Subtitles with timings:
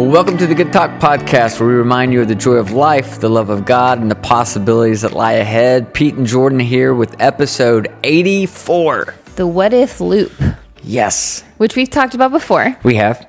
[0.00, 2.70] Well, welcome to the Good Talk Podcast, where we remind you of the joy of
[2.70, 5.92] life, the love of God, and the possibilities that lie ahead.
[5.92, 9.14] Pete and Jordan here with episode 84.
[9.36, 10.32] The what if loop,
[10.82, 12.78] Yes, which we've talked about before.
[12.82, 13.28] we have.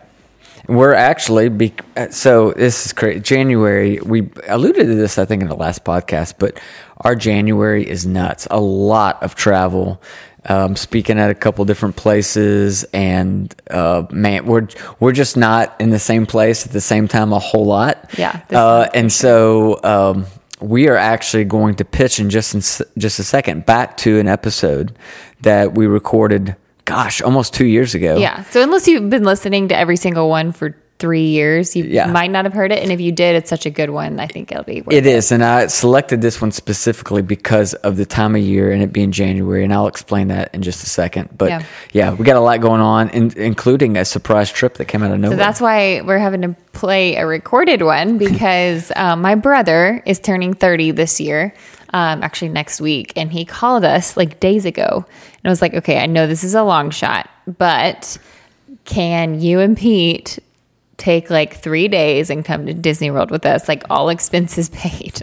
[0.69, 1.73] We're actually, be,
[2.11, 3.21] so this is great.
[3.21, 6.57] January, we alluded to this, I think, in the last podcast, but
[7.01, 8.47] our January is nuts.
[8.49, 10.01] A lot of travel.
[10.45, 14.67] Um, speaking at a couple different places, and uh, man, we're
[14.99, 18.09] we're just not in the same place at the same time a whole lot.
[18.17, 20.25] Yeah, uh, and so um,
[20.59, 24.19] we are actually going to pitch in just in s- just a second back to
[24.19, 24.97] an episode
[25.41, 26.55] that we recorded.
[26.85, 28.17] Gosh, almost two years ago.
[28.17, 28.41] Yeah.
[28.45, 32.05] So unless you've been listening to every single one for three years, you Yeah.
[32.05, 32.81] might not have heard it.
[32.83, 34.19] And if you did, it's such a good one.
[34.19, 37.73] I think it'll be worth it, It is, and I selected this one specifically because
[37.73, 40.83] of the time of year and it being January, and I'll explain that in just
[40.83, 41.29] a second.
[41.37, 42.13] But yeah, Yeah.
[42.13, 45.19] we got a lot going on, in, including a surprise trip that came out of
[45.19, 45.35] nowhere.
[45.37, 50.19] So that's why we're having to play a recorded one because um, my brother is
[50.19, 51.53] turning 30 this year,
[51.93, 53.11] um, actually next week.
[53.15, 55.03] And he called us like days ago.
[55.07, 58.17] And I was like, okay, I know this is a long shot, but
[58.85, 60.39] can you and Pete
[61.01, 65.21] take like three days and come to Disney World with us, like all expenses paid?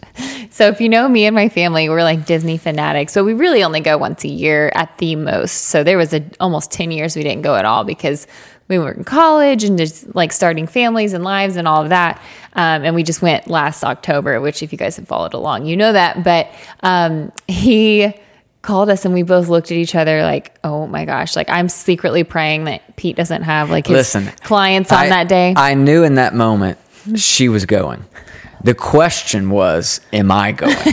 [0.51, 3.13] So if you know me and my family, we're like Disney fanatics.
[3.13, 5.53] So we really only go once a year at the most.
[5.53, 8.27] So there was a, almost 10 years we didn't go at all because
[8.67, 12.21] we were in college and just like starting families and lives and all of that.
[12.55, 15.77] Um, and we just went last October, which if you guys have followed along, you
[15.77, 16.25] know that.
[16.25, 18.13] But um, he
[18.63, 21.69] called us and we both looked at each other like, oh my gosh, like I'm
[21.69, 25.55] secretly praying that Pete doesn't have like his Listen, clients on I- that day.
[25.57, 26.79] I knew in that moment
[27.17, 28.05] she was going.
[28.65, 30.77] The question was, am I going?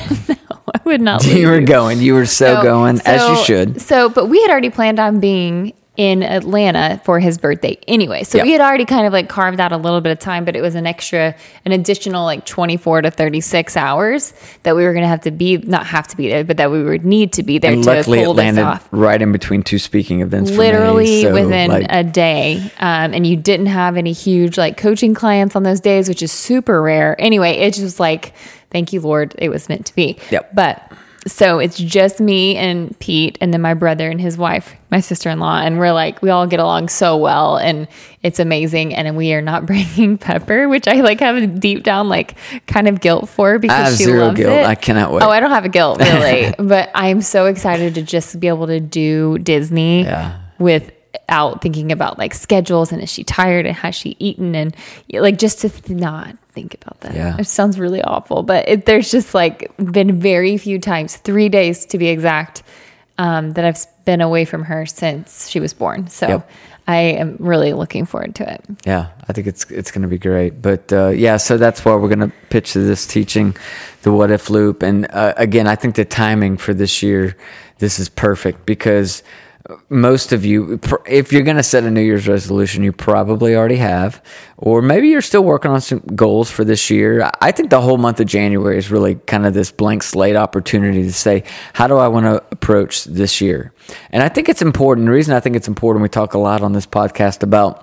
[0.52, 2.00] No, I would not leave you were going.
[2.00, 3.82] You were so, So- going, as you should.
[3.82, 8.24] So, but we had already planned on being in Atlanta for his birthday anyway.
[8.24, 10.56] So we had already kind of like carved out a little bit of time, but
[10.56, 14.34] it was an extra, an additional like 24 to 36 hours
[14.64, 16.72] that we were going to have to be, not have to be there, but that
[16.72, 18.88] we would need to be there And to luckily, it landed off.
[18.92, 20.50] right in between two speaking events.
[20.50, 22.58] for me, Literally so, within like, a day.
[22.80, 26.32] Um, and you didn't have any huge like coaching clients on those days, which is
[26.32, 27.16] super rare.
[27.20, 28.34] Anyway, it just like,
[28.70, 30.18] thank you, Lord, it was meant to be.
[30.32, 30.54] Yep.
[30.54, 30.92] But
[31.28, 35.30] so it's just me and Pete, and then my brother and his wife, my sister
[35.30, 37.88] in law, and we're like we all get along so well, and
[38.22, 38.94] it's amazing.
[38.94, 42.36] And we are not bringing Pepper, which I like have a deep down like
[42.68, 44.52] kind of guilt for because I have she zero loves guilt.
[44.54, 44.66] it.
[44.66, 45.24] I cannot wait.
[45.24, 48.68] Oh, I don't have a guilt really, but I'm so excited to just be able
[48.68, 50.42] to do Disney Yeah.
[51.22, 54.76] Without thinking about like schedules and is she tired and has she eaten and
[55.14, 57.16] like just to th- not think about that.
[57.16, 57.38] Yeah.
[57.38, 61.86] It sounds really awful, but it, there's just like been very few times, three days
[61.88, 62.64] to be exact,
[63.18, 66.08] um, that I've been away from her since she was born.
[66.08, 66.50] So Yep.
[66.88, 68.64] I am really looking forward to it.
[68.86, 70.62] Yeah, I think it's it's going to be great.
[70.62, 73.56] But uh, yeah, so that's why we're going to pitch this teaching,
[74.04, 74.84] the what if loop.
[74.84, 77.36] And uh, again, I think the timing for this year,
[77.80, 79.24] this is perfect because
[79.90, 83.78] most of you, if you're going to set a New Year's resolution, you probably already
[83.78, 84.24] have,
[84.58, 87.30] or maybe you're still working on some goals for this year.
[87.42, 91.04] I think the whole month of January is really kind of this blank slate opportunity
[91.04, 91.44] to say,
[91.74, 93.74] how do I want to approach this year?
[94.12, 95.08] And I think it's important.
[95.08, 97.82] The reason I think it's important, we talk a lot on this podcast about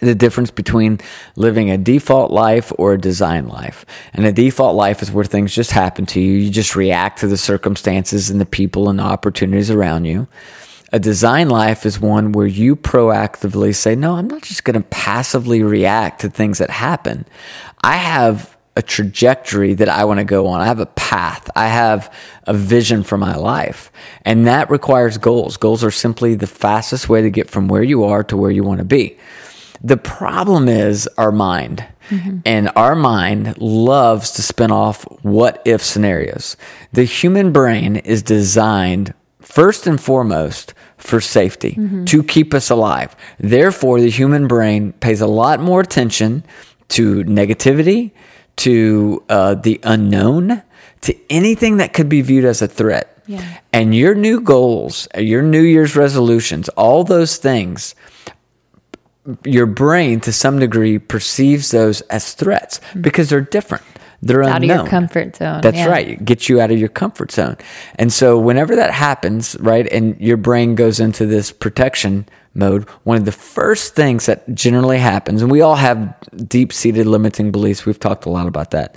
[0.00, 1.00] the difference between
[1.36, 3.86] living a default life or a design life.
[4.12, 6.32] And a default life is where things just happen to you.
[6.32, 10.28] You just react to the circumstances and the people and the opportunities around you.
[10.92, 14.88] A design life is one where you proactively say, No, I'm not just going to
[14.88, 17.26] passively react to things that happen.
[17.82, 20.60] I have a trajectory that I want to go on.
[20.60, 21.50] I have a path.
[21.56, 22.12] I have
[22.46, 23.90] a vision for my life.
[24.24, 25.56] And that requires goals.
[25.56, 28.62] Goals are simply the fastest way to get from where you are to where you
[28.62, 29.16] want to be.
[29.82, 31.86] The problem is our mind.
[32.10, 32.38] Mm-hmm.
[32.44, 36.56] And our mind loves to spin off what if scenarios.
[36.92, 39.14] The human brain is designed
[39.46, 43.14] first and foremost for safety to keep us alive.
[43.38, 46.42] Therefore, the human brain pays a lot more attention
[46.88, 48.10] to negativity,
[48.56, 50.62] to uh, the unknown,
[51.02, 53.22] to anything that could be viewed as a threat.
[53.26, 53.60] Yeah.
[53.72, 57.94] And your new goals, your New Year's resolutions, all those things,
[59.44, 63.84] your brain to some degree perceives those as threats because they're different.
[64.26, 65.60] They're Out of your comfort zone.
[65.62, 65.88] That's Yeah.
[65.88, 66.08] right.
[66.08, 67.56] It gets you out of your comfort zone.
[67.96, 73.18] And so whenever that happens, right, and your brain goes into this protection mode, one
[73.18, 76.14] of the first things that generally happens, and we all have
[76.48, 77.84] deep seated limiting beliefs.
[77.84, 78.96] We've talked a lot about that.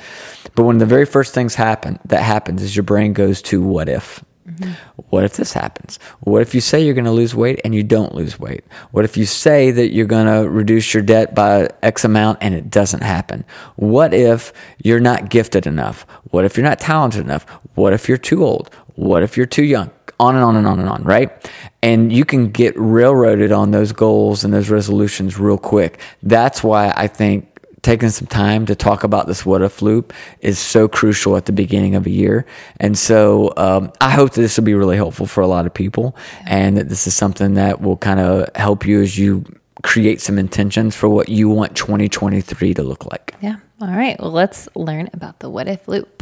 [0.56, 3.62] But one of the very first things happen that happens is your brain goes to
[3.62, 4.24] what if?
[4.50, 5.02] Mm-hmm.
[5.10, 6.00] What if this happens?
[6.22, 8.64] What if you say you're going to lose weight and you don't lose weight?
[8.92, 12.54] What if you say that you're going to reduce your debt by X amount and
[12.54, 13.46] it doesn't happen?
[13.76, 14.52] What if
[14.84, 16.06] you're not gifted enough?
[16.32, 17.46] What if you're not talented enough?
[17.76, 18.74] What if you're too old?
[18.96, 19.92] What if you're too young?
[20.20, 21.50] On and on and on and on, right?
[21.82, 26.00] And you can get railroaded on those goals and those resolutions real quick.
[26.24, 27.48] That's why I think
[27.82, 31.52] taking some time to talk about this what if loop is so crucial at the
[31.52, 32.46] beginning of a year.
[32.80, 35.74] And so um, I hope that this will be really helpful for a lot of
[35.74, 36.16] people
[36.46, 39.46] and that this is something that will kind of help you as you
[39.84, 43.36] create some intentions for what you want 2023 to look like.
[43.42, 43.56] Yeah.
[43.82, 44.20] All right.
[44.20, 46.19] Well, let's learn about the what if loop.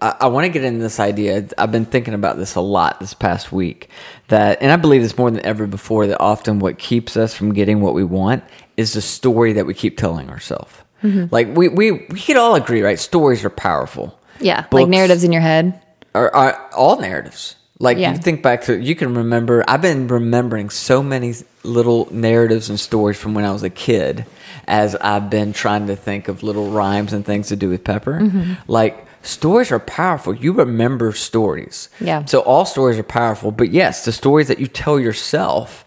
[0.00, 1.46] I, I want to get into this idea.
[1.58, 3.88] I've been thinking about this a lot this past week.
[4.28, 6.06] That, and I believe this more than ever before.
[6.06, 8.44] That often what keeps us from getting what we want
[8.76, 10.72] is the story that we keep telling ourselves.
[11.02, 11.26] Mm-hmm.
[11.30, 12.98] Like we we we could all agree, right?
[12.98, 14.18] Stories are powerful.
[14.40, 14.66] Yeah.
[14.72, 15.80] like narratives in your head.
[16.14, 17.56] Are, are all narratives.
[17.78, 18.12] Like Yeah.
[18.12, 19.62] you think back to, you can remember.
[19.68, 24.24] I've been remembering so many little narratives and stories from when I was a kid,
[24.66, 28.20] as I've been trying to think of little rhymes and things to do with Pepper.
[28.20, 28.52] Mm-hmm.
[28.66, 30.34] Like stories are powerful.
[30.34, 31.88] You remember stories.
[32.00, 32.24] Yeah.
[32.24, 35.84] So all stories are powerful, but yes, the stories that you tell yourself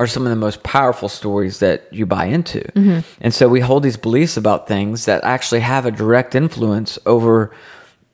[0.00, 2.60] are some of the most powerful stories that you buy into.
[2.60, 3.00] Mm-hmm.
[3.20, 7.52] And so we hold these beliefs about things that actually have a direct influence over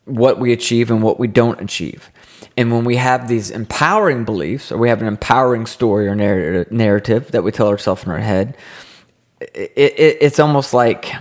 [0.06, 2.10] what we achieve and what we don't achieve.
[2.56, 6.66] And when we have these empowering beliefs, or we have an empowering story or narr-
[6.70, 8.56] narrative that we tell ourselves in our head,
[9.40, 11.12] it, it, it's almost like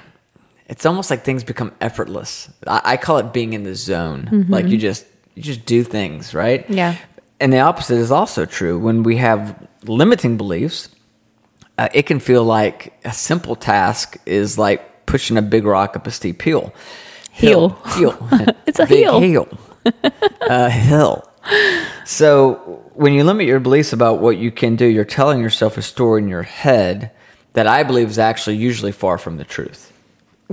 [0.73, 2.49] it's almost like things become effortless.
[2.65, 4.47] I, I call it being in the zone.
[4.49, 5.05] Like you just
[5.35, 6.67] you just do things right.
[6.67, 6.97] Yeah.
[7.39, 8.79] And the opposite is also true.
[8.79, 10.89] When we have limiting beliefs,
[11.77, 16.07] uh, it can feel like a simple task is like pushing a big rock up
[16.07, 16.73] a steep hill.
[17.31, 17.69] Heel.
[17.85, 18.17] Hill.
[18.65, 19.19] It's a heel.
[19.19, 19.47] hill.
[20.41, 21.29] a hill.
[22.05, 25.83] So when you limit your beliefs about what you can do, you're telling yourself a
[25.83, 27.11] story in your head
[27.53, 29.92] that I believe is actually usually far from the truth.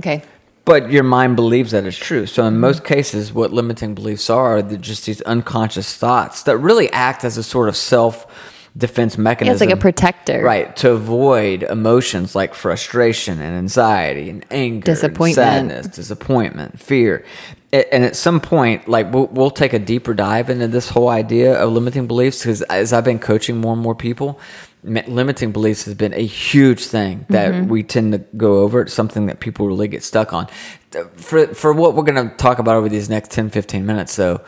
[0.01, 0.23] Okay.
[0.65, 2.25] But your mind believes that it's true.
[2.25, 6.91] So in most cases, what limiting beliefs are are just these unconscious thoughts that really
[6.91, 8.25] act as a sort of self
[8.77, 9.47] defense mechanism.
[9.51, 10.41] Yeah, it's like a protector.
[10.41, 10.73] Right.
[10.77, 15.35] To avoid emotions like frustration and anxiety and anger, and Disappointment.
[15.35, 17.25] sadness, disappointment, fear.
[17.73, 21.53] And at some point, like we'll, we'll take a deeper dive into this whole idea
[21.59, 24.39] of limiting beliefs because as I've been coaching more and more people,
[24.83, 27.69] limiting beliefs has been a huge thing that Mm-hmm.
[27.69, 28.81] we tend to go over.
[28.81, 30.47] It's something that people really get stuck on.
[31.15, 34.41] For, for what we're going to talk about over these next 10, 15 minutes, though,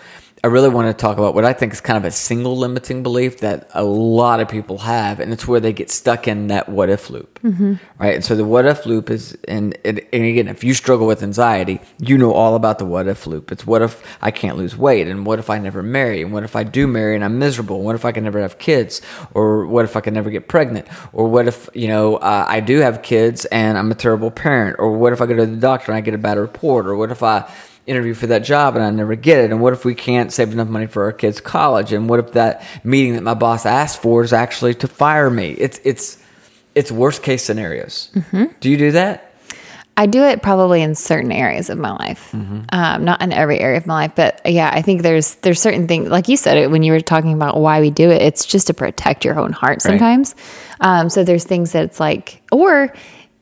[0.45, 3.01] I really want to talk about what I think is kind of a single limiting
[3.01, 6.67] belief that a lot of people have, and it's where they get stuck in that
[6.67, 7.75] what if loop, Mm-hmm.
[7.97, 8.15] right?
[8.15, 11.23] And so the what if loop is, and, and and again, if you struggle with
[11.23, 13.53] anxiety, you know all about the what if loop.
[13.53, 16.43] It's what if I can't lose weight, and what if I never marry, and what
[16.43, 19.01] if I do marry and I'm miserable, what if I can never have kids,
[19.33, 22.59] or what if I can never get pregnant, or what if you know uh, I
[22.59, 25.55] do have kids and I'm a terrible parent, or what if I go to the
[25.55, 27.49] doctor and I get a bad report, or what if I
[27.85, 29.51] interview for that job and I never get it?
[29.51, 31.91] And what if we can't save enough money for our kids' college?
[31.93, 35.51] And what if that meeting that my boss asked for is actually to fire me?
[35.51, 36.17] It's it's
[36.75, 38.09] it's worst case scenarios.
[38.59, 39.29] Do you do that?
[39.95, 42.61] I do it probably in certain areas of my life, Mm-hmm.
[42.69, 45.87] um, not in every area of my life, but yeah, I think there's there's certain
[45.87, 48.23] things like you said it when you were talking about why we do it.
[48.23, 50.33] It's just to protect your own heart sometimes.
[50.81, 52.91] Um, so there's things that it's like, or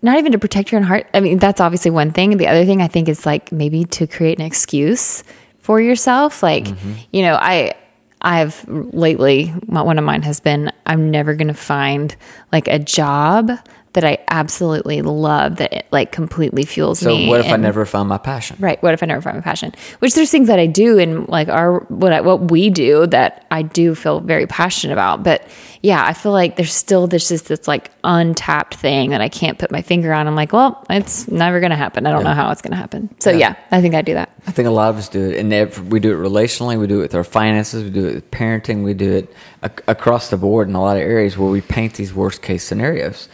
[0.02, 1.08] not even to protect your own heart.
[1.14, 2.38] I mean, that's obviously one thing.
[2.38, 5.24] The other thing I think is like maybe to create an excuse
[5.60, 6.42] for yourself.
[6.42, 6.94] Like, Mm-hmm.
[7.12, 7.76] you know, I
[8.24, 12.16] I've lately one of mine has been I'm never going to find
[12.52, 13.52] like a job
[13.94, 17.26] that I absolutely love that it like completely fuels So me.
[17.26, 18.56] So what if I never found my passion?
[18.60, 18.82] Right.
[18.82, 19.74] What if I never find my passion?
[20.00, 23.46] Which there's things that I do and like our what I, what we do that
[23.52, 25.24] I do feel very passionate about.
[25.24, 25.46] But
[25.84, 29.58] yeah, I feel like there's still this just this like untapped thing that I can't
[29.58, 30.28] put my finger on.
[30.28, 32.06] I'm like, well, it's never gonna happen.
[32.06, 33.10] I don't know how it's gonna happen.
[33.20, 34.30] So yeah, I think I do that.
[34.48, 36.80] I think a lot of us do it, and we do it relationally.
[36.80, 37.84] We do it with our finances.
[37.84, 38.84] We do it with parenting.
[38.84, 39.34] We do it
[39.64, 42.64] ac- across the board in a lot of areas where we paint these worst case
[42.64, 43.28] scenarios.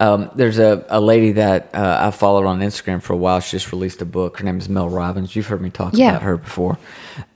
[0.00, 3.40] Um, there's a, a lady that uh, I followed on Instagram for a while.
[3.40, 4.38] She just released a book.
[4.38, 5.34] Her name is Mel Robbins.
[5.36, 6.10] You've heard me talk Yeah.
[6.10, 6.78] about her before,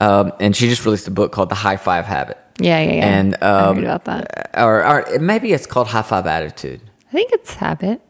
[0.01, 2.37] um, and she just released a book called The High Five Habit.
[2.59, 3.17] Yeah, yeah, yeah.
[3.19, 4.51] And I um, heard about that.
[4.57, 6.81] or, or maybe it's called High Five Attitude.
[7.09, 8.01] I think it's habit.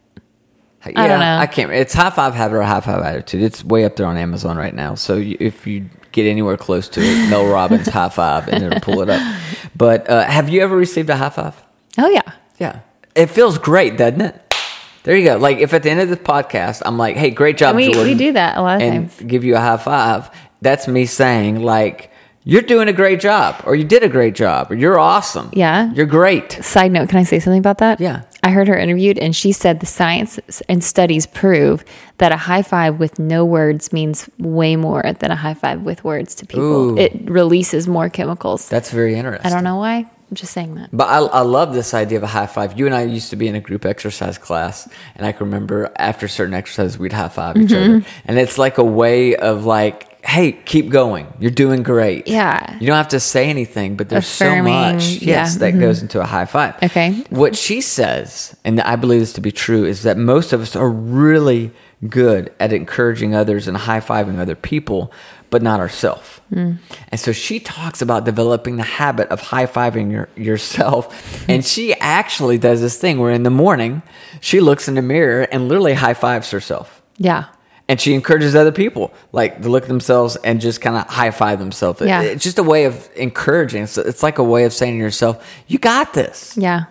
[0.86, 1.38] Yeah, don't know.
[1.38, 1.72] I can't.
[1.72, 3.42] It's high five habit or high five attitude.
[3.42, 4.94] It's way up there on Amazon right now.
[4.94, 8.80] So you, if you get anywhere close to it, Mel Robbins high five, and it'll
[8.82, 9.22] pull it up.
[9.78, 11.62] But uh, have you ever received a high five?
[11.98, 12.22] Oh yeah.
[12.60, 12.80] Yeah,
[13.14, 14.56] it feels great, doesn't it?
[15.04, 15.38] There you go.
[15.38, 17.92] Like if at the end of the podcast, I'm like, "Hey, great job, And we,
[17.92, 19.22] Jordan," we do that a lot of and times.
[19.28, 20.30] give you a high five.
[20.62, 22.10] That's me saying like
[22.48, 25.50] You're doing a great job, or you did a great job, or you're awesome.
[25.52, 25.92] Yeah.
[25.94, 26.52] You're great.
[26.64, 28.00] Side note, can I say something about that?
[28.00, 28.22] Yeah.
[28.44, 31.84] I heard her interviewed and she said the science and studies prove
[32.20, 36.04] that a high five with no words means way more than a high five with
[36.04, 36.92] words to people.
[36.92, 36.98] Ooh.
[37.00, 38.70] It releases more chemicals.
[38.70, 39.52] That's very interesting.
[39.52, 39.96] I don't know why.
[40.30, 40.90] I'm just saying that.
[40.94, 42.78] But I, I love this idea of a high five.
[42.78, 45.92] You and I used to be in a group exercise class, and I can remember
[45.98, 47.96] after certain exercises, we'd high five each Mm-hmm.
[47.98, 48.06] other.
[48.26, 51.32] And it's like a way of like, hey, keep going.
[51.40, 52.28] You're doing great.
[52.28, 52.78] Yeah.
[52.80, 55.60] You don't have to say anything, but there's Affirming, so much, yes, yeah, mm-hmm.
[55.60, 56.76] that goes into a high five.
[56.82, 57.24] Okay.
[57.30, 60.76] What she says, and I believe this to be true, is that most of us
[60.76, 61.72] are really
[62.10, 65.14] good at encouraging others and high fiving other people,
[65.52, 66.42] but not ourselves.
[66.52, 66.80] Mm.
[67.10, 71.46] And so she talks about developing the habit of high fiving your, yourself.
[71.50, 74.02] and she actually does this thing where in the morning,
[74.42, 77.02] she looks in the mirror and literally high fives herself.
[77.18, 77.46] Yeah.
[77.88, 81.30] And she encourages other people, like to look at themselves and just kind of high
[81.32, 82.02] five themselves.
[82.02, 82.22] It- Yeah.
[82.24, 83.84] It's just a way of encouraging.
[83.84, 86.86] It's, it's like a way of saying to yourself, "You got this." Yeah.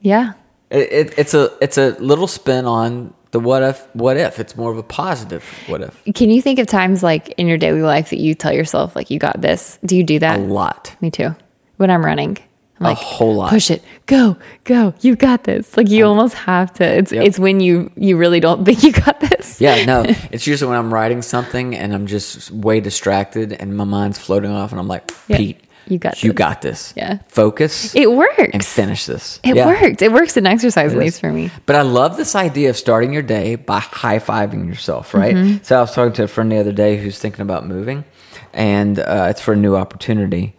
[0.00, 0.34] Yeah.
[0.70, 3.84] It, it, it's a it's a little spin on the what if.
[3.94, 4.38] What if?
[4.38, 6.04] It's more of a positive what if.
[6.14, 9.10] Can you think of times like in your daily life that you tell yourself like
[9.10, 9.78] you got this?
[9.84, 10.94] Do you do that A lot.
[11.00, 11.34] Me too.
[11.78, 12.38] When I'm running,
[12.80, 13.50] I'm A whole lot.
[13.50, 13.82] Push it.
[14.06, 14.36] Go.
[14.64, 14.94] Go.
[15.00, 15.76] You got this.
[15.76, 16.84] Like you almost have to.
[16.84, 17.24] It's Yep.
[17.24, 19.60] it's when you you really don't think you got this.
[19.60, 20.04] Yeah, no.
[20.30, 24.50] It's usually when I'm writing something and I'm just way distracted and my mind's floating
[24.52, 25.10] off and I'm like.
[25.26, 26.22] Pete, You got this.
[26.24, 26.92] you this." got this.
[26.96, 27.18] Yeah.
[27.28, 28.50] Focus It works.
[28.52, 29.40] and finish this.
[29.42, 29.66] It Yeah.
[29.66, 30.02] works.
[30.02, 31.50] It works in exercise, at least for me.
[31.66, 35.34] But I love this idea of starting your day by high fiving yourself, right?
[35.34, 35.64] Mm-hmm.
[35.64, 38.04] So I was talking to a friend the other day who's thinking about moving,
[38.52, 40.54] and uh, it's for a new opportunity.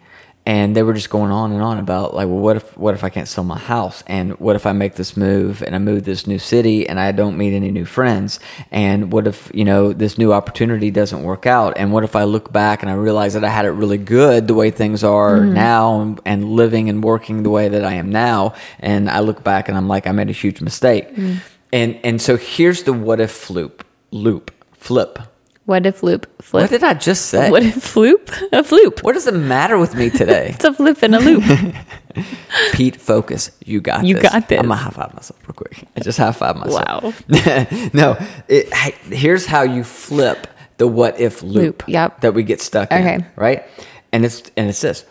[0.49, 3.03] And they were just going on and on about like, well, what if what if
[3.03, 6.01] I can't sell my house, and what if I make this move and I move
[6.03, 8.39] this new city and I don't meet any new friends,
[8.71, 12.23] and what if you know this new opportunity doesn't work out, and what if I
[12.23, 15.37] look back and I realize that I had it really good the way things are
[15.37, 15.53] Mm-hmm.
[15.53, 19.43] now, and, and living and working the way that I am now, and I look
[19.43, 21.05] back and I'm like, I made a huge mistake.
[21.15, 21.37] Mm.
[21.71, 25.19] And and so here's the what if loop loop flip.
[25.69, 26.63] What if loop flip?
[26.63, 27.51] What did I just say?
[27.51, 28.27] What if floop?
[28.51, 29.03] A floop.
[29.03, 30.49] what does it matter with me today?
[30.55, 31.43] It's a flip and a loop.
[32.73, 33.51] Pete, focus.
[33.63, 34.23] You got You this.
[34.23, 34.57] got this.
[34.57, 35.87] I'm gonna high five myself real quick.
[35.95, 37.23] I just high five myself.
[37.29, 37.87] Wow.
[37.93, 38.73] no, it,
[39.13, 40.47] here's how you flip
[40.79, 42.21] the what if loop, Loop, yep.
[42.21, 42.97] that we get stuck in.
[42.97, 43.25] Okay.
[43.35, 43.63] Right?
[44.11, 45.05] And it's and it's this.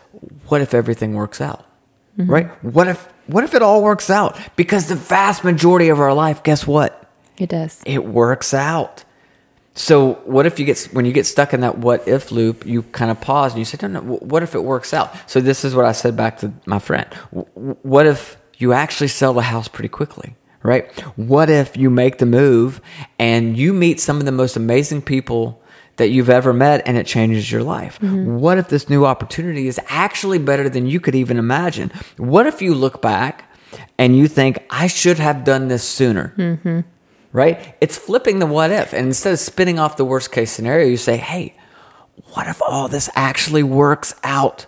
[0.49, 1.67] What if everything works out?
[2.19, 2.33] Mm-hmm.
[2.33, 2.65] Right?
[2.65, 4.37] What if what if it all works out?
[4.57, 7.09] Because the vast majority of our life, guess what?
[7.37, 7.81] It does.
[7.87, 9.05] it works out.
[9.79, 12.83] So what if you get when you get stuck in that what if loop, you
[12.83, 14.01] kind of pause and you say, "No, no.
[14.01, 16.81] wh- What if it works out?" So this is what I said back to my
[16.81, 17.07] friend.
[17.95, 20.91] What if you actually sell the house pretty quickly, right?
[21.17, 22.81] What if you make the move
[23.21, 25.63] and you meet some of the most amazing people
[25.97, 28.01] that you've ever met and it changes your life?
[28.01, 28.37] Mm-hmm.
[28.37, 31.93] What if this new opportunity is actually better than you could even imagine?
[32.17, 33.45] What if you look back
[33.97, 36.35] and you think, "I should have done this sooner"?
[36.37, 36.81] Mm-hmm.
[37.33, 37.75] Right?
[37.81, 38.93] It's flipping the what if.
[38.93, 41.55] And instead of spinning off the worst case scenario, you say, hey,
[42.33, 44.67] what if all this actually works out?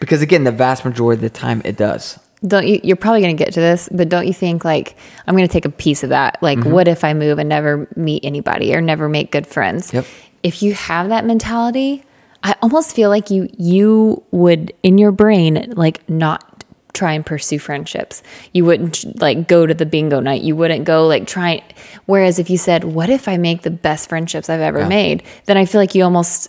[0.00, 2.18] Because again, the vast majority of the time it does.
[2.44, 2.80] Don't you?
[2.82, 5.52] You're probably going to get to this, but don't you think like I'm going to
[5.52, 6.38] take a piece of that?
[6.42, 6.72] Like, Mm-hmm.
[6.72, 9.92] what if I move and never meet anybody or never make good friends?
[9.92, 10.04] Yep.
[10.42, 12.02] If you have that mentality,
[12.42, 16.51] I almost feel like you you would in your brain like not
[16.92, 18.22] try and pursue friendships.
[18.52, 20.42] You wouldn't like go to the bingo night.
[20.42, 21.62] You wouldn't go like try.
[22.06, 24.88] Whereas if you said, "What if I make the best friendships I've ever Yeah.
[24.88, 26.48] made?" Then I feel like you almost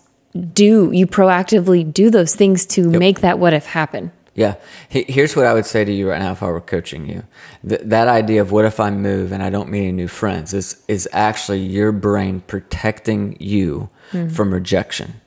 [0.53, 4.11] do you proactively do those things to make that what if happen.
[4.35, 4.55] Yeah.
[4.89, 7.23] Here's what I would say to you right now if I were coaching you.
[7.67, 10.55] Th- that idea of what if I move and I don't meet any new friends
[10.55, 14.29] is, is actually your brain protecting you hmm.
[14.29, 15.21] from rejection.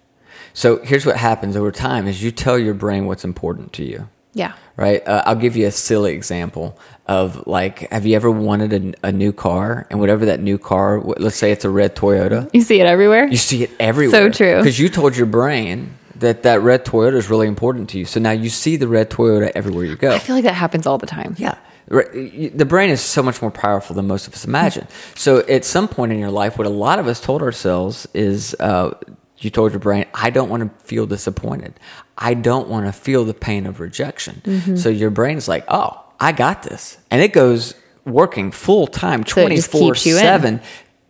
[0.54, 4.08] So here's what happens over time is you tell your brain what's important to you.
[4.37, 4.52] Yeah.
[4.76, 5.00] right?
[5.09, 8.71] Uh, I'll give you a silly example of like, have you ever wanted
[9.02, 9.87] a, a new car?
[9.90, 13.26] And whatever that new car, let's say it's a red Toyota, You see it everywhere.
[13.26, 14.21] you see it everywhere.
[14.21, 14.57] So true.
[14.59, 18.05] Because you told your brain that that red Toyota is really important to you.
[18.05, 20.12] So now you see the red Toyota everywhere you go.
[20.12, 21.35] I feel like that happens all the time.
[21.38, 21.57] Yeah.
[21.88, 24.87] The brain is so much more powerful than most of us imagine.
[25.14, 28.55] So at some point in your life, what a lot of us told ourselves is
[28.61, 28.90] uh,
[29.38, 31.78] you told your brain, I don't want to feel disappointed.
[32.16, 34.40] I don't want to feel the pain of rejection.
[34.45, 34.76] Mm-hmm.
[34.76, 36.99] So your brain's like, oh, I got this.
[37.11, 37.75] And it goes
[38.05, 40.23] working full time, So it just 24 keeps you in.
[40.23, 40.61] 7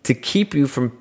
[0.05, 0.97] to keep you from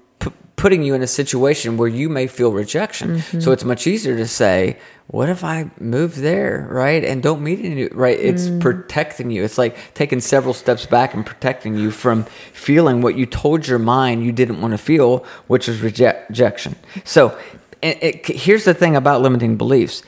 [0.55, 3.17] putting you in a situation where you may feel rejection.
[3.17, 3.39] Mm-hmm.
[3.41, 7.03] So it's much easier to say, what if I move there, right?
[7.03, 8.17] And don't meet any, right?
[8.19, 8.62] It's Mm.
[8.62, 9.43] protecting you.
[9.43, 13.79] It's like taking several steps back and protecting you from feeling what you told your
[13.79, 16.75] mind you didn't want to feel, which is reject- rejection.
[17.03, 17.38] So
[17.81, 20.01] it, it, here's the thing about limiting beliefs.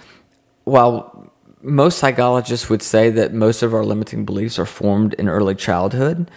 [0.64, 1.27] While
[1.68, 6.32] most psychologists would say that most of our limiting beliefs are formed in early childhood,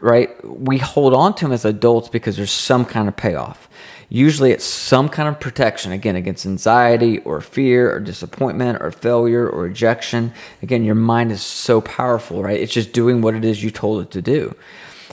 [0.00, 0.30] right?
[0.44, 3.68] We hold on to them as adults because there's some kind of payoff.
[4.08, 9.48] Usually it's some kind of protection, again, against anxiety or fear or disappointment or failure
[9.48, 10.32] or rejection.
[10.62, 12.60] Again, your mind is so powerful, right?
[12.60, 14.54] It's just doing what it is you told it to do.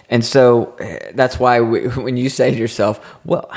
[0.09, 3.49] And so eh, that's why we, when you say to yourself, well,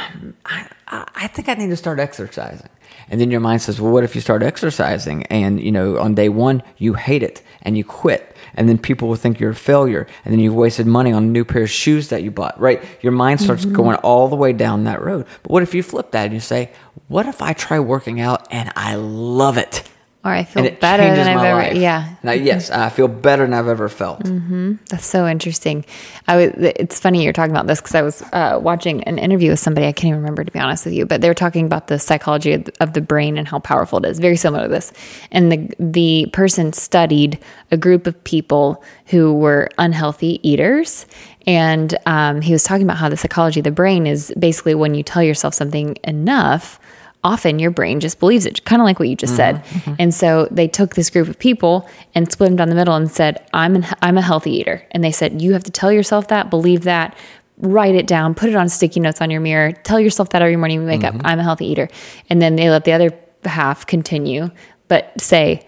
[0.46, 2.70] I, I think I need to start exercising.
[3.08, 5.24] And then your mind says, well, what if you start exercising?
[5.24, 8.36] And, you know, on day one, you hate it and you quit.
[8.54, 10.06] And then people will think you're a failure.
[10.24, 12.82] And then you've wasted money on a new pair of shoes that you bought right?
[13.02, 13.74] Your mind starts mm-hmm.
[13.74, 15.26] going all the way down that road.
[15.42, 16.70] But what if you flip that and you say
[17.08, 19.82] what if i try working out and i love it
[20.24, 21.60] or I feel better than I've ever.
[21.60, 21.76] Life.
[21.76, 22.14] Yeah.
[22.24, 24.24] Now, yes, I feel better than I've ever felt.
[24.24, 24.74] Mm-hmm.
[24.90, 25.84] That's so interesting.
[26.26, 26.52] I was.
[26.56, 29.86] It's funny you're talking about this because I was uh, watching an interview with somebody.
[29.86, 31.98] I can't even remember to be honest with you, but they were talking about the
[31.98, 34.18] psychology of the, of the brain and how powerful it is.
[34.18, 34.92] Very similar to this.
[35.30, 37.38] And the the person studied
[37.70, 41.06] a group of people who were unhealthy eaters
[41.46, 44.94] and um, he was talking about how the psychology of the brain is basically when
[44.94, 46.80] you tell yourself something enough,
[47.26, 49.64] often your brain just believes it, kind of like what you just mm-hmm, said.
[49.64, 49.94] Mm-hmm.
[49.98, 53.10] And so they took this group of people and split them down the middle and
[53.10, 56.28] said, "I'm an, I'm a healthy eater." And they said, "You have to tell yourself
[56.28, 57.16] that, believe that."
[57.58, 59.72] Write it down, put it on sticky notes on your mirror.
[59.72, 61.20] Tell yourself that every morning you wake mm-hmm.
[61.20, 61.88] up, I'm a healthy eater.
[62.28, 64.50] And then they let the other half continue,
[64.88, 65.66] but say,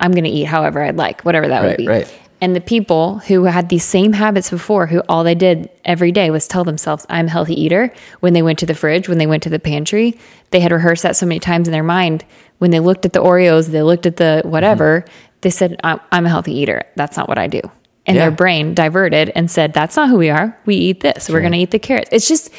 [0.00, 1.86] I'm going to eat however I'd like, whatever that right, would be.
[1.86, 2.20] Right.
[2.44, 6.28] And the people who had these same habits before, who all they did every day
[6.28, 7.90] was tell themselves, I'm a healthy eater.
[8.20, 10.18] When they went to the fridge, when they went to the pantry,
[10.50, 12.22] they had rehearsed that so many times in their mind.
[12.58, 15.36] When they looked at the Oreos, they looked at the whatever, mm-hmm.
[15.40, 16.82] they said, I'm, a healthy eater.
[16.96, 17.62] That's not what I do.
[18.04, 18.24] And yeah.
[18.24, 20.54] their brain diverted and said, That's not who we are.
[20.66, 21.28] We eat this.
[21.28, 21.36] Sure.
[21.36, 22.10] We're going to eat the carrots.
[22.12, 22.52] It's just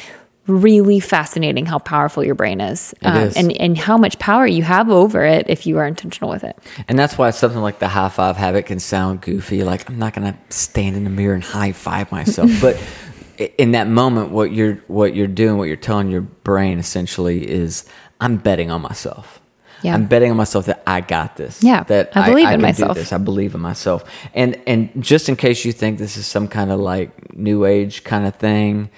[0.46, 4.62] really fascinating how powerful your brain is, um, is, And, and how much power you
[4.62, 6.56] have over it if you are intentional with it.
[6.88, 9.64] And that's why something like the high five habit can sound goofy.
[9.64, 12.50] Like, I'm not going to stand in the mirror and high five myself.
[12.60, 12.80] but
[13.58, 17.84] in that moment, what you're, what you're doing, what you're telling your brain essentially is,
[18.20, 19.40] I'm betting on myself.
[19.82, 19.94] Yeah.
[19.94, 21.62] I'm betting on myself that I got this.
[21.62, 22.96] Yeah, that I believe I, I in myself.
[22.96, 23.12] this.
[23.12, 24.04] I believe in myself.
[24.34, 28.02] And and just in case you think this is some kind of like new age
[28.02, 28.90] kind of thing,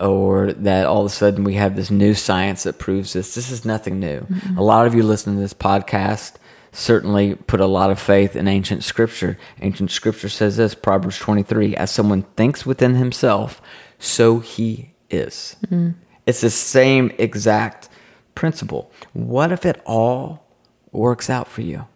[0.00, 3.34] or that all of a sudden we have this new science that proves this.
[3.34, 4.20] This is nothing new.
[4.20, 4.58] Mm-hmm.
[4.58, 6.34] A lot of you listening to this podcast
[6.72, 9.38] certainly put a lot of faith in ancient scripture.
[9.62, 13.62] Ancient scripture says this Proverbs 23 as someone thinks within himself,
[13.98, 15.56] so he is.
[15.66, 15.90] Mm-hmm.
[16.26, 17.88] It's the same exact
[18.34, 18.90] principle.
[19.12, 20.44] What if it all
[20.92, 21.86] works out for you?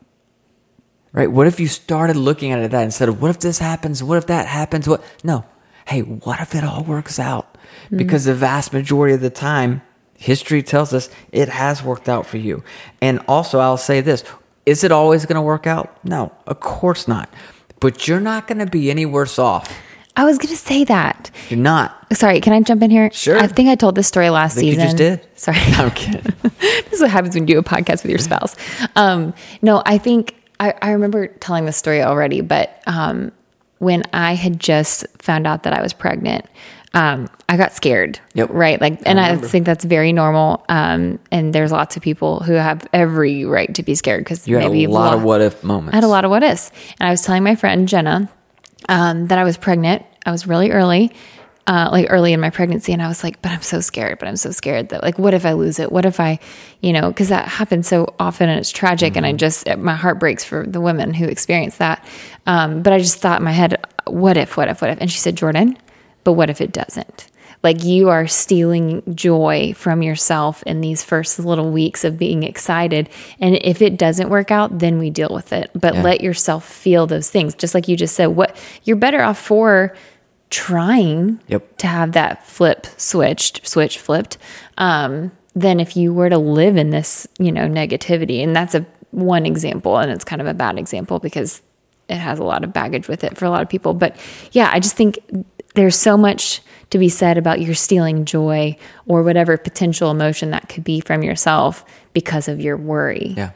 [1.12, 1.30] Right?
[1.30, 4.02] What if you started looking at it that instead of what if this happens?
[4.02, 4.88] What if that happens?
[4.88, 5.02] What?
[5.24, 5.44] No.
[5.86, 7.49] Hey, what if it all works out?
[7.86, 7.96] Mm-hmm.
[7.96, 9.82] because the vast majority of the time,
[10.16, 12.62] history tells us it has worked out for you.
[13.00, 14.24] And also, I'll say this
[14.66, 16.04] is it always going to work out?
[16.04, 17.32] No, of course not.
[17.80, 19.74] But you're not going to be any worse off.
[20.16, 21.30] I was going to say that.
[21.48, 22.06] You're not.
[22.12, 23.10] Sorry, can I jump in here?
[23.12, 23.38] Sure.
[23.38, 24.80] I think I told this story last season.
[24.80, 25.26] You just did.
[25.34, 25.56] Sorry.
[25.60, 26.34] I'm kidding.
[26.60, 28.54] this is what happens when you do a podcast with your spouse.
[28.96, 33.32] Um, no, I think I, I, remember telling this story already, but um,
[33.78, 36.44] when I had just found out that I was pregnant,
[36.92, 38.18] um, I got scared.
[38.34, 38.50] Yep.
[38.50, 38.80] Right.
[38.80, 40.64] Like, and I, I think that's very normal.
[40.68, 44.58] Um, and there's lots of people who have every right to be scared because you
[44.58, 45.92] maybe had a lot of what if moments.
[45.92, 46.72] I had a lot of what ifs.
[46.98, 48.28] And I was telling my friend Jenna
[48.88, 50.04] um, that I was pregnant.
[50.26, 51.12] I was really early,
[51.68, 52.92] uh, like early in my pregnancy.
[52.92, 55.32] And I was like, but I'm so scared, but I'm so scared that like, what
[55.32, 55.92] if I lose it?
[55.92, 56.40] What if I,
[56.80, 59.12] you know, cause that happens so often and it's tragic.
[59.12, 59.18] Mm-hmm.
[59.18, 59.36] And I mm-hmm.
[59.36, 62.04] just, my heart breaks for the women who experience that.
[62.46, 64.98] Um, but I just thought in my head, what if, what if, what if?
[65.00, 65.78] And she said, Jordan,
[66.30, 67.28] but what if it doesn't?
[67.64, 73.08] Like you are stealing joy from yourself in these first little weeks of being excited.
[73.40, 75.72] And if it doesn't work out, then we deal with it.
[75.74, 76.02] But yeah.
[76.02, 77.56] let yourself feel those things.
[77.56, 79.92] Just like you just said, what you're better off for
[80.50, 81.76] trying yep.
[81.78, 84.38] to have that flip switched, switch flipped,
[84.78, 88.40] um, than if you were to live in this, you know, negativity.
[88.40, 91.60] And that's a one example, and it's kind of a bad example because
[92.08, 93.94] it has a lot of baggage with it for a lot of people.
[93.94, 94.16] But
[94.52, 95.18] yeah, I just think
[95.80, 100.68] there's so much to be said about your stealing joy or whatever potential emotion that
[100.68, 103.32] could be from yourself because of your worry.
[103.34, 103.52] Yeah.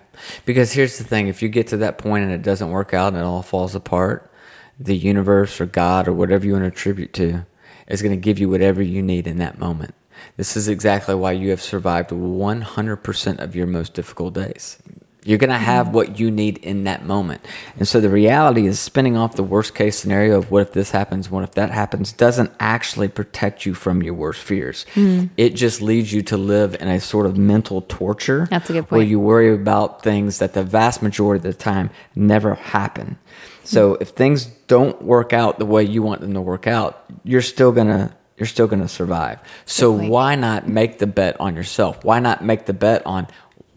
[0.46, 3.08] Because here's the thing if you get to that point and it doesn't work out
[3.08, 4.32] and it all falls apart,
[4.80, 7.44] the universe or God or whatever you want to attribute to
[7.88, 9.94] is going to give you whatever you need in that moment.
[10.38, 14.78] This is exactly why you have survived 100% of your most difficult days.
[15.24, 15.94] You're going to have mm-hmm.
[15.96, 17.44] what you need in that moment.
[17.76, 20.90] And so the reality is spinning off the worst case scenario of what if this
[20.90, 24.84] happens, what if that happens, doesn't actually protect you from your worst fears.
[24.94, 25.30] Mm.
[25.37, 28.46] It just leads you to live in a sort of mental torture.
[28.50, 31.90] That's a good Where you worry about things that the vast majority of the time
[32.14, 33.18] never happen.
[33.64, 34.02] So mm.
[34.02, 37.72] if things don't work out the way you want them to work out, you're still
[37.72, 39.38] going to you're still going to survive.
[39.64, 40.10] So point.
[40.10, 42.04] why not make the bet on yourself?
[42.04, 43.28] Why not make the bet on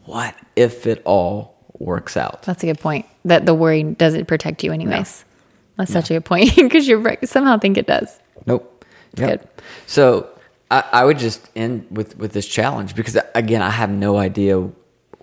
[0.08, 2.42] what if it all works out?
[2.44, 3.06] That's a good point.
[3.26, 5.26] That the worry doesn't protect you, anyways.
[5.78, 8.20] That's such a good point because you somehow think it does.
[8.46, 8.86] Nope.
[9.16, 9.30] Yep.
[9.30, 9.50] good.
[9.86, 10.30] So
[10.72, 14.70] I, I would just end with with this challenge because again, I have no idea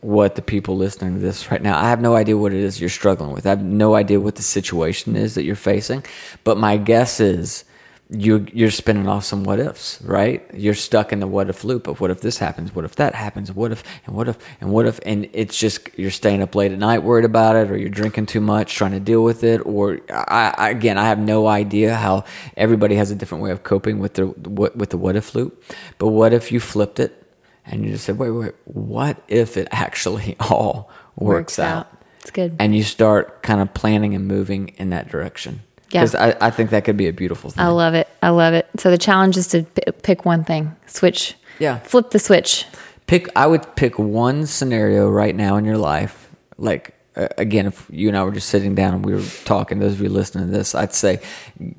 [0.01, 1.79] what the people listening to this right now.
[1.79, 3.47] I have no idea what it is you're struggling with.
[3.47, 6.05] I have no idea what the situation is that you're facing.
[6.45, 7.65] But my guess is
[8.11, 10.45] you you're spinning off some what ifs, right?
[10.53, 13.15] You're stuck in the what if loop of what if this happens, what if that
[13.15, 16.55] happens, what if and what if and what if and it's just you're staying up
[16.55, 19.43] late at night worried about it or you're drinking too much trying to deal with
[19.43, 22.25] it or I, I again I have no idea how
[22.57, 25.65] everybody has a different way of coping with the what with the what if loop.
[25.99, 27.25] But what if you flipped it
[27.67, 31.91] and you just said, wait, wait, what if it actually all works, out?
[32.21, 32.57] It's good.
[32.59, 35.63] And you start kind of planning and moving in that direction.
[35.95, 36.01] Yeah.
[36.03, 37.65] Because I, I think that could be a beautiful thing.
[37.65, 38.09] I love it.
[38.21, 38.67] I love it.
[38.79, 41.35] So the challenge is to p- pick one thing, switch.
[41.59, 41.79] Yeah.
[41.79, 42.67] Flip the switch.
[43.07, 47.87] pick i would pick one scenario right now in your life like uh, again if
[47.91, 50.47] you and i were just sitting down and we were talking those of you listening
[50.47, 51.21] to this i'd say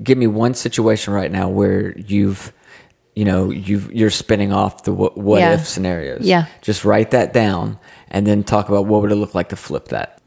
[0.04, 2.54] give me one situation right now where you've
[3.16, 5.56] you know you've you're spinning off the what, what Yeah.
[5.56, 6.46] if scenarios Yeah.
[6.62, 9.88] just write that down and then talk about what would it look like to flip
[9.90, 10.22] that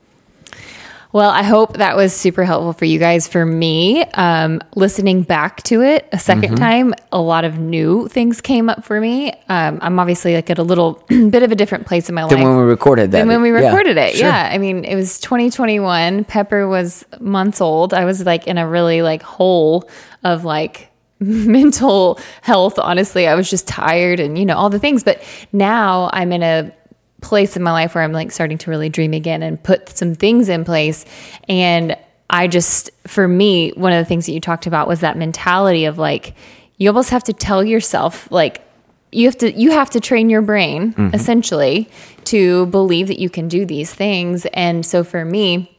[1.10, 3.26] Well, I hope that was super helpful for you guys.
[3.26, 6.54] For me, um, listening back to it a 2nd Mm-hmm.
[6.56, 9.32] time, a lot of new things came up for me.
[9.48, 12.38] Um, I'm obviously like at a little bit of a different place in my then
[12.40, 12.46] life.
[12.46, 14.16] when we recorded that than when we yeah, recorded it.
[14.16, 14.26] sure.
[14.26, 14.50] Yeah.
[14.52, 16.24] I mean, it was 2021.
[16.24, 17.94] Pepper was months old.
[17.94, 19.88] I was like in a really like hole
[20.24, 20.90] of like
[21.20, 22.78] mental health.
[22.78, 25.04] Honestly, I was just tired and, you know, all the things.
[25.04, 26.70] But now I'm in a
[27.20, 30.14] place in my life where I'm like starting to really dream again and put some
[30.14, 31.04] things in place.
[31.48, 31.96] And
[32.30, 35.86] I just, for me, one of the things that you talked about was that mentality
[35.86, 36.34] of like,
[36.76, 38.62] you almost have to tell yourself, like,
[39.10, 41.14] you have to you have to train your brain mm-hmm.
[41.14, 41.88] essentially
[42.24, 45.74] to believe that you can do these things and so for me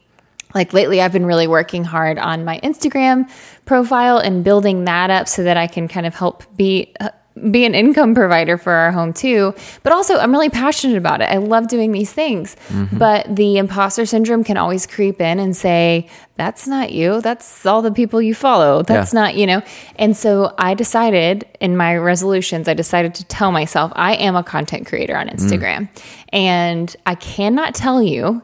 [0.56, 3.30] like lately I've been really working hard on my Instagram
[3.66, 6.94] profile and building that up so that I can kind of help be
[7.52, 9.54] be an income provider for our home too.
[9.84, 11.30] But also I'm really passionate about it.
[11.30, 12.56] I love doing these things.
[12.70, 12.98] Mm-hmm.
[12.98, 17.20] But the imposter syndrome can always creep in and say, that's not you.
[17.20, 18.82] That's all the people you follow.
[18.82, 19.20] That's Yeah.
[19.22, 19.62] not, you know.
[19.98, 24.44] And so I decided in my resolutions, I decided to tell myself I am a
[24.44, 25.34] content creator on mm.
[25.34, 25.90] Instagram.
[26.32, 28.42] And I cannot tell you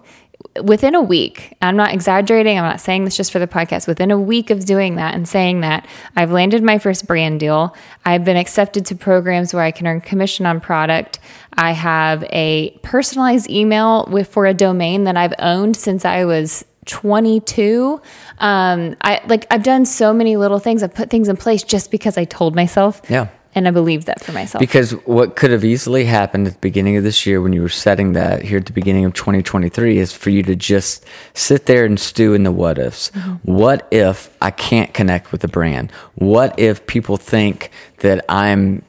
[0.63, 3.87] within a week, I'm not exaggerating, I'm not saying this just for the podcast.
[3.87, 7.75] Within a week of doing that and saying that, I've landed my first brand deal.
[8.05, 11.19] I've been accepted to programs where I can earn commission on product.
[11.53, 16.65] I have a personalized email with for a domain that I've owned since I was
[16.85, 17.99] 22
[18.37, 21.89] um i like i've done so many little things i've put things in place just
[21.89, 23.29] because i told myself Yeah.
[23.55, 26.97] And i believed that for myself Because what could have easily happened at the beginning
[26.97, 30.13] of this year when you were setting that here at the beginning of 2023 is
[30.13, 33.11] for you to just sit there and stew in the what ifs.
[33.11, 33.51] Mm-hmm.
[33.51, 35.91] What if I can't connect with the brand?
[36.15, 38.83] What if people think that I'm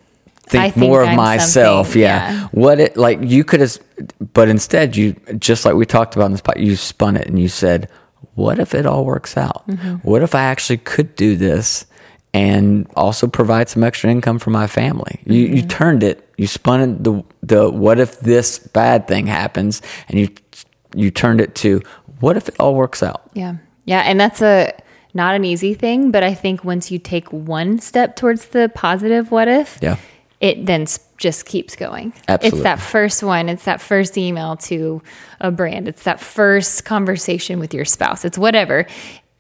[0.44, 1.94] think, think more of I'm myself?
[1.96, 2.33] Yeah.
[2.33, 2.48] yeah.
[2.52, 3.79] What it like you could have
[4.33, 7.38] but instead you just like we talked about in this pod, you spun it and
[7.38, 7.88] you said,
[8.35, 9.66] What if it all works out?
[9.68, 9.96] Mm-hmm.
[9.96, 11.87] What if I actually could do this?
[12.37, 15.20] And also provide some extra income for my family.
[15.25, 15.68] You you Mm-hmm.
[15.68, 20.29] turned it, you spun it the the what if this bad thing happens, and you
[20.94, 21.81] you turned it to
[22.20, 23.22] what if it all works out.
[23.35, 23.57] Yeah.
[23.85, 24.01] Yeah.
[24.01, 24.72] And that's a
[25.14, 29.31] not an easy thing, but I think once you take one step towards the positive
[29.31, 29.96] what if, Yeah.
[30.40, 32.12] it then just keeps going.
[32.29, 32.59] Absolutely.
[32.59, 35.01] It's that first one, it's that first email to
[35.40, 38.85] a brand, it's that first conversation with your spouse, it's whatever.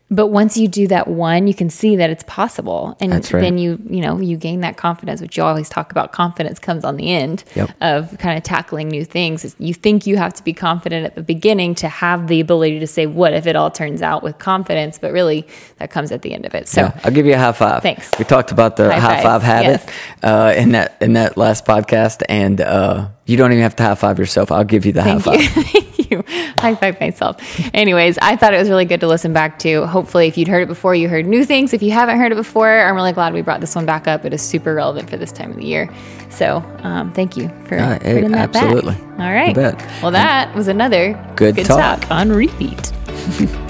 [0.08, 2.96] But once you do that one, you can see that it's possible.
[3.00, 3.24] And right.
[3.40, 6.12] then you, you know, you gain that confidence, which you always talk about.
[6.12, 7.70] Confidence comes on the end Yep.
[7.80, 9.56] of kind of tackling new things.
[9.58, 12.86] You think you have to be confident at the beginning to have the ability to
[12.86, 14.96] say, what if it all turns out with confidence?
[14.96, 15.44] But really,
[15.78, 16.68] that comes at the end of it.
[16.68, 17.82] So, Yeah, I'll give you a high five.
[17.82, 18.10] Thanks.
[18.16, 19.90] We talked about the High high, five habit yes.
[20.22, 23.94] uh, in that in that last podcast, and uh, you don't even have to high
[23.96, 24.50] five yourself.
[24.50, 25.48] I'll give you the thank high you.
[25.48, 25.64] five.
[25.66, 26.24] thank you.
[26.58, 27.36] high five myself.
[27.74, 29.84] Anyways, I thought it was really good to listen back to.
[29.86, 31.72] Hopefully, if you'd heard it before, you heard new things.
[31.74, 34.24] If you haven't heard it before, I'm really glad we brought this one back up.
[34.24, 35.88] It is super relevant for this time of the year.
[36.30, 38.94] So, um, thank you for Uh, bringing that absolutely.
[38.94, 39.20] back.
[39.20, 39.56] All right.
[40.02, 42.00] Well, that was another Good talk.
[42.02, 42.92] talk on repeat.